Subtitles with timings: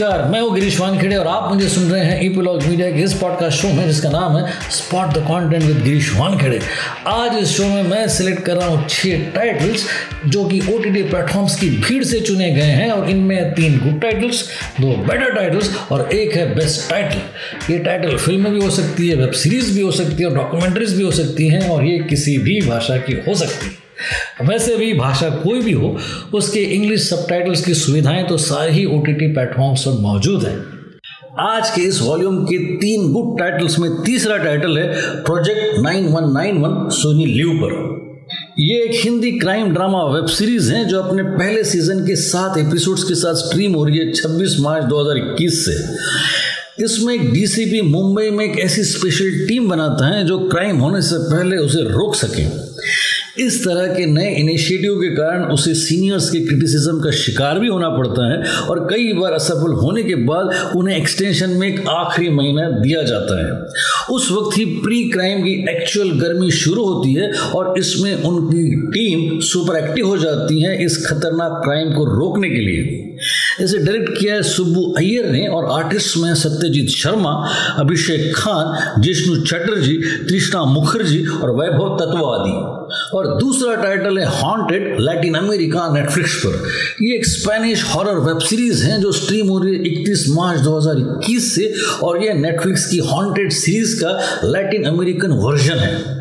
[0.00, 3.14] नमस्कार, मैं हूँ गिरीश वानखेड़े और आप मुझे सुन रहे हैं ईपीलॉग मीडिया के इस
[3.14, 6.60] पॉडकास्ट शो में, जिसका नाम है spot the content with Girish Wankhede.
[7.06, 9.84] आज इस शो में मैं सिलेक्ट कर रहा हूँ छह टाइटल्स
[10.26, 14.00] जो कि ओ टी प्लेटफॉर्म्स की भीड़ से चुने गए हैं, और इनमें तीन गुड
[14.02, 14.42] टाइटल्स
[14.80, 19.16] दो बेटर टाइटल्स और एक है बेस्ट टाइटल ये टाइटल फ़िल्म भी हो सकती है
[19.16, 22.38] वेब सीरीज़ भी हो सकती है, और डॉक्यूमेंट्रीज भी हो सकती हैं, और ये किसी
[22.38, 23.89] भी भाषा की हो सकती है।
[24.48, 25.96] वैसे भी भाषा कोई भी हो,
[26.34, 30.80] उसके इंग्लिश सबटाइटल्स की सुविधाएँ तो सारे ही ओ टी टी प्लेटफॉर्म्स पर मौजूद हैं।
[31.38, 34.92] आज के इस वॉल्यूम के तीन बुक टाइटल्स में तीसरा टाइटल है
[35.22, 38.00] प्रोजेक्ट 9191 सोनी लीव पर।
[38.58, 43.04] ये एक Hindi crime drama web series है जो अपने पहले सीज़न के सात एपिसोड्स
[43.04, 45.88] के साथ स्ट्रीम हो रही है 26 मार्च 2021 से।
[46.84, 51.16] इसमें एक डीसीपी मुंबई में एक ऐसी स्पेशल टीम बनाता है जो क्राइम होने से
[51.18, 52.44] पहले उसे रोक सके।
[53.38, 57.88] इस तरह के नए इनिशिएटिव के कारण उसे सीनियर्स के क्रिटिसिज्म का शिकार भी होना
[57.88, 62.68] पड़ता है और कई बार असफल होने के बाद उन्हें एक्सटेंशन में एक आखिरी महीना
[62.70, 63.52] दिया जाता है।
[64.14, 69.40] उस वक्त ही प्री क्राइम की एक्चुअल गर्मी शुरू होती है और इसमें उनकी टीम
[69.40, 73.16] सुपर एक्टिव हो जाती है इस खतरनाक क्राइम को रोकने के लिए।
[73.62, 79.36] इसे डायरेक्ट किया है सुब्बू अय्यर ने और आर्टिस्ट में सत्यजीत शर्मा, अभिषेक खान, जिष्णु
[79.36, 79.96] चटर्जी,
[80.28, 82.80] तृष्णा मुखर्जी और वैभव तत्वादी।
[83.16, 86.68] और दूसरा टाइटल है हॉन्टेड लैटिन अमेरिका नेटफ्लिक्स पर।
[87.02, 91.54] ये एक स्पेनिश हॉरर वेब सीरीज़ है जो स्ट्रीम हो रही है इकतीस मार्च 2021
[91.54, 96.19] से और ये नेटफ्लिक्स की हॉन्टेड सीरीज़ का लैटिन अमेरिकन वर्जन है।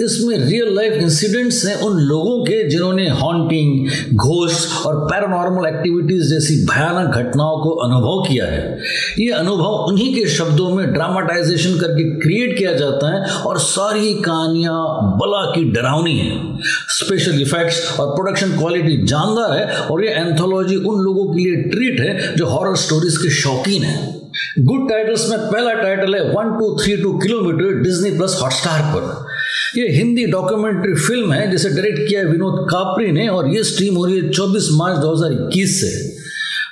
[0.00, 4.54] इसमें रियल लाइफ इंसिडेंट्स हैं उन लोगों के जिन्होंने हॉन्टिंग घोष
[4.86, 8.78] और पैरानॉर्मल एक्टिविटीज़ जैसी भयानक घटनाओं को अनुभव किया है।
[9.18, 14.80] ये अनुभव उन्हीं के शब्दों में ड्रामाटाइजेशन करके क्रिएट किया जाता है और सारी कहानियाँ
[15.18, 21.00] बला की डरावनी है। स्पेशल इफेक्ट्स और प्रोडक्शन क्वालिटी जानदार है और ये एंथोलॉजी उन
[21.00, 24.12] लोगों के लिए ट्रीट है जो हॉरर स्टोरीज के शौकीन हैं।
[24.58, 29.33] गुड टाइटल्स में पहला टाइटल है one two three two kilometre Disney plus Hotstar पर।
[29.76, 33.96] ये हिंदी डॉक्यूमेंट्री फ़िल्म है, जिसे डायरेक्ट किया है विनोद कापरी ने, और ये स्ट्रीम
[33.96, 36.12] हो रही है 24 मार्च 2021 से।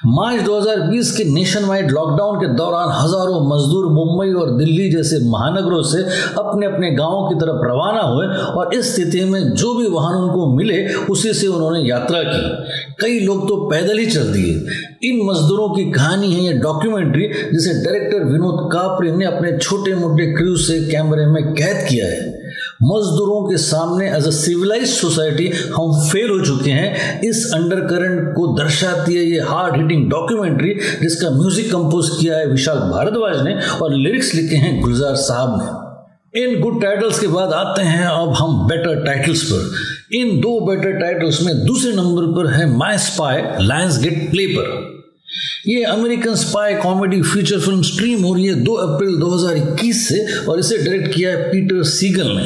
[0.07, 5.83] मार्च 2020 के नेशन वाइड लॉकडाउन के दौरान हज़ारों मजदूर मुंबई और दिल्ली जैसे महानगरों
[5.83, 6.03] से
[6.41, 10.57] अपने अपने गाँवों की तरफ़ रवाना हुए, और इस स्थिति में जो भी वाहन उनको
[10.57, 12.67] मिले, उसी से उन्होंने यात्रा की।
[13.01, 14.55] कई लोग तो पैदल ही चल दिए।
[15.11, 20.27] इन मजदूरों की कहानी है ये डॉक्यूमेंट्री जिसे डायरेक्टर विनोद कापरी ने अपने छोटे मोटे
[20.33, 22.42] क्रू से कैमरे में कैद किया है।
[22.85, 28.33] मजदूरों के सामने एज अ सिविलाइज सोसाइटी हम फेल हो चुके हैं। इस अंडर करंट
[28.37, 33.55] को दर्शाती है ये हार्ड हिटिंग डॉक्यूमेंट्री जिसका म्यूज़िक कंपोज किया है विशाल भारद्वाज ने
[33.77, 38.33] और लिरिक्स लिखे हैं गुलजार साहब ने। इन गुड टाइटल्स के बाद आते हैं अब
[38.33, 43.43] हम बेटर टाइटल्स पर। इन दो बेटर टाइटल्स में दूसरे नंबर पर है my spy
[43.61, 44.71] Lionsgate play पर।
[45.69, 50.59] ये American spy comedy feature film stream हो रही है 2 अप्रैल 2021 से, और
[50.61, 52.43] इसे डायरेक्ट किया है पीटर सीगल ने।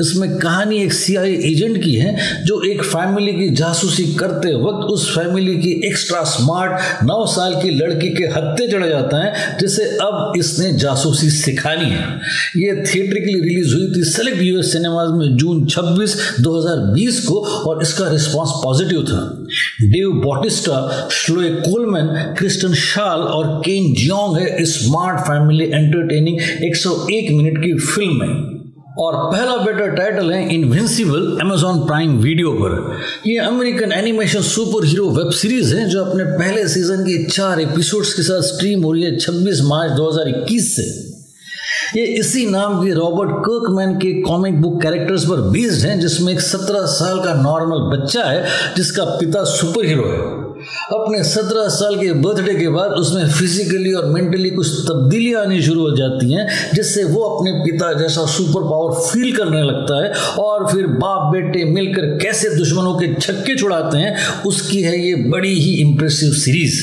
[0.00, 5.14] इसमें कहानी एक सीआईए एजेंट की है, जो एक फैमिली की जासूसी करते वक्त उस
[5.14, 10.32] फैमिली की एक्स्ट्रा स्मार्ट नौ साल की लड़की के हत्ते चढ़ जाता है, जिसे अब
[10.38, 12.20] इसने जासूसी सिखानी है।
[12.56, 18.08] ये थिएटर रिलीज़ हुई थी सेलेक्ट यूएस सिनेमाज में जून 26 2020 को, और इसका
[18.08, 19.41] रिस्पॉन्स पॉजिटिव था।
[19.82, 27.58] Dave Bautista Chloe Coleman Kristen Schaal और केन जियोंग है स्मार्ट फैमिली एंटरटेनिंग 101 मिनट
[27.64, 28.62] की फ़िल्म है
[28.98, 34.40] और पहला बेटर टाइटल है इनविंसिबल अमेजॉन प्राइम वीडियो पर। यह American animation
[34.86, 38.92] superhero web series है जो अपने पहले सीज़न के चार एपिसोड्स के साथ स्ट्रीम हो
[38.92, 41.11] रही है 26 मार्च 2021 से।
[41.96, 46.40] ये इसी नाम की रॉबर्ट कर्कमैन के कॉमिक बुक कैरेक्टर्स पर बेस्ड हैं, जिसमें एक
[46.40, 50.51] सत्रह साल का नॉर्मल बच्चा है, जिसका पिता सुपर हीरो है।
[50.92, 55.80] अपने सत्रह साल के बर्थडे के बाद उसमें फिजिकली और मेंटली कुछ तब्दीलियाँ आनी शुरू
[55.80, 60.66] हो जाती हैं, जिससे वो अपने पिता जैसा सुपर पावर फील करने लगता है और
[60.72, 65.74] फिर बाप बेटे मिलकर कैसे दुश्मनों के छक्के छुड़ाते हैं, उसकी है ये बड़ी ही
[65.80, 66.80] इंप्रेसिव सीरीज़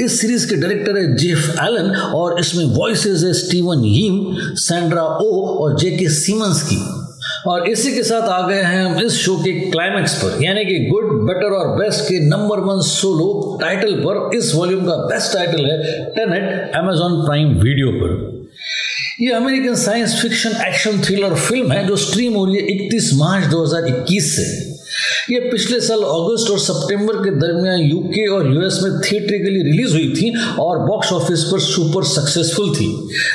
[0.00, 5.46] इस सीरीज़ के डायरेक्टर है जेफ एलन और इसमें वॉइस है स्टीवन हीम सैंड्रा ओ
[5.60, 6.97] और जेके सीमंस की।
[7.46, 10.78] और इसी के साथ आ गए हैं हम इस शो के क्लाइमैक्स पर। यानी कि
[10.78, 15.70] गुड बेटर और बेस्ट के नंबर वन सोलो टाइटल पर इस वॉल्यूम का बेस्ट टाइटल
[15.70, 18.46] है टेनेट अमेजॉन प्राइम वीडियो पर।
[19.20, 23.46] यह American science fiction action thriller film है जो स्ट्रीम हो रही है 31 मार्च
[23.46, 24.67] 2021 से।
[25.30, 30.12] ये पिछले साल अगस्त और सितंबर के दरमियान यूके और यूएस में थिएट्रिकली रिलीज़ हुई
[30.14, 32.86] थी और बॉक्स ऑफ़िस पर सुपर सक्सेसफुल थी।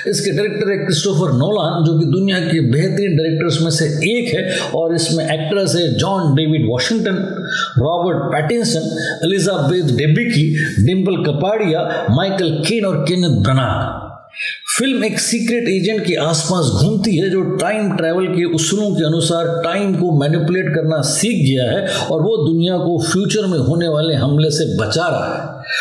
[0.10, 4.72] इसके डायरेक्टर है क्रिस्टोफर नोलान जो कि दुनिया के बेहतरीन डायरेक्टर्स में से एक है
[4.76, 7.22] और इसमें एक्ट्रेस है John David Washington
[7.78, 8.90] Robert Pattinson
[9.26, 10.50] Elizabeth Debicki
[10.86, 14.13] Dimple Kapadia Michael Caine और केनेथ ब्रनाड
[14.78, 19.48] फ़िल्म एक सीक्रेट एजेंट के आसपास घूमती है जो टाइम ट्रैवल के उसूलों के अनुसार
[19.64, 24.14] टाइम को मैनिपुलेट करना सीख गया है और वो दुनिया को फ्यूचर में होने वाले
[24.14, 25.72] हमले से बचा रहा है।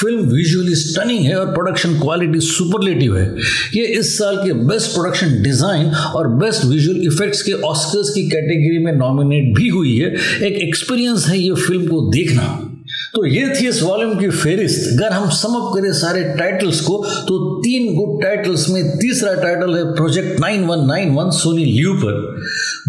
[0.00, 3.26] फ़िल्म विजुअली स्टनिंग है और प्रोडक्शन क्वालिटी सुपरलेटिव है।
[3.74, 8.78] ये इस साल के बेस्ट प्रोडक्शन डिज़ाइन और बेस्ट विजुअल इफेक्ट्स के ऑस्कर्स की कैटेगरी
[8.84, 10.10] में नॉमिनेट भी हुई है।
[10.48, 12.69] एक एक्सपीरियंस है ये फ़िल्म को देखना।
[13.14, 16.96] तो ये थी इस वॉल्यूम की फेरिस्त अगर हम समअप करें सारे टाइटल्स को
[17.28, 22.20] तो तीन गुड टाइटल्स में तीसरा टाइटल है प्रोजेक्ट 9191 सोनी ल्यू पर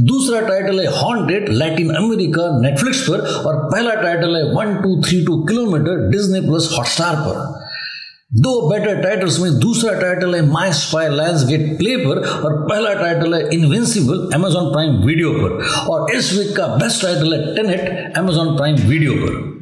[0.02, 5.26] दूसरा टाइटल है हॉन्टेड लैटिन अमेरिका नेटफ्लिक्स पर, और पहला टाइटल है one two three
[5.26, 7.60] two kilometre Disney plus Hotstar पर।
[8.42, 12.94] दो बेटर टाइटल्स में दूसरा टाइटल है my spy lines gate play पर, और पहला
[12.94, 15.60] टाइटल है इनविंसिबल अमेजॉन प्राइम वीडियो पर।
[15.94, 19.51] और इस वीक का बेस्ट टाइटल है टेनेट अमेजॉन प्राइम वीडियो पर।